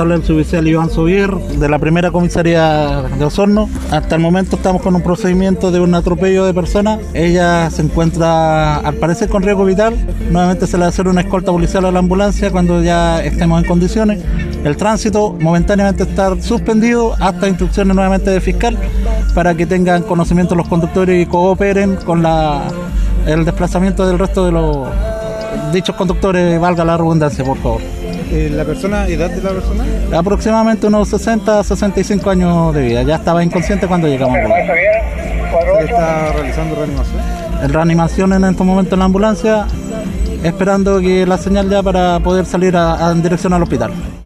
habla 0.00 0.14
el 0.14 0.24
suboficial 0.24 0.66
Iván 0.66 0.90
Subir 0.90 1.30
de 1.30 1.68
la 1.68 1.78
primera 1.78 2.10
comisaría 2.10 3.02
de 3.02 3.24
Osorno. 3.24 3.68
Hasta 3.90 4.16
el 4.16 4.22
momento 4.22 4.56
estamos 4.56 4.80
con 4.82 4.94
un 4.94 5.02
procedimiento 5.02 5.70
de 5.70 5.80
un 5.80 5.94
atropello 5.94 6.44
de 6.46 6.54
personas. 6.54 7.00
Ella 7.12 7.70
se 7.70 7.82
encuentra 7.82 8.76
al 8.76 8.94
parecer 8.94 9.28
con 9.28 9.42
riesgo 9.42 9.64
vital. 9.64 9.94
Nuevamente 10.30 10.66
se 10.66 10.76
le 10.76 10.80
va 10.80 10.86
a 10.86 10.88
hacer 10.88 11.06
una 11.06 11.20
escolta 11.20 11.52
policial 11.52 11.84
a 11.84 11.92
la 11.92 11.98
ambulancia 11.98 12.50
cuando 12.50 12.82
ya 12.82 13.22
estemos 13.22 13.62
en 13.62 13.68
condiciones. 13.68 14.22
El 14.64 14.76
tránsito 14.76 15.36
momentáneamente 15.38 16.04
está 16.04 16.40
suspendido 16.40 17.14
hasta 17.20 17.48
instrucciones 17.48 17.94
nuevamente 17.94 18.30
de 18.30 18.40
fiscal 18.40 18.78
para 19.34 19.54
que 19.54 19.66
tengan 19.66 20.02
conocimiento 20.02 20.54
los 20.54 20.66
conductores 20.68 21.22
y 21.22 21.26
cooperen 21.26 21.96
con 21.96 22.22
la, 22.22 22.62
el 23.26 23.44
desplazamiento 23.44 24.06
del 24.06 24.18
resto 24.18 24.46
de 24.46 24.52
los 24.52 24.88
dichos 25.72 25.94
conductores, 25.94 26.58
valga 26.58 26.84
la 26.84 26.96
redundancia, 26.96 27.44
por 27.44 27.58
favor. 27.58 27.99
Eh, 28.32 28.50
¿La 28.54 28.64
persona, 28.64 29.06
edad 29.08 29.30
de 29.30 29.42
la 29.42 29.50
persona? 29.50 29.84
Aproximadamente 30.16 30.86
unos 30.86 31.08
60 31.08 31.64
65 31.64 32.30
años 32.30 32.74
de 32.74 32.82
vida. 32.82 33.02
Ya 33.02 33.16
estaba 33.16 33.42
inconsciente 33.42 33.86
cuando 33.86 34.06
llegamos. 34.08 34.36
¿Se 35.78 35.84
está 35.84 36.32
realizando 36.32 36.74
reanimación? 36.76 37.72
Reanimación 37.72 38.32
en 38.32 38.44
estos 38.44 38.66
momentos 38.66 38.92
en 38.94 38.98
la 39.00 39.04
ambulancia, 39.06 39.66
esperando 40.44 41.00
que 41.00 41.26
la 41.26 41.36
señal 41.38 41.68
ya 41.68 41.82
para 41.82 42.18
poder 42.20 42.46
salir 42.46 42.76
a- 42.76 43.08
a- 43.08 43.12
en 43.12 43.22
dirección 43.22 43.52
al 43.52 43.62
hospital. 43.62 43.90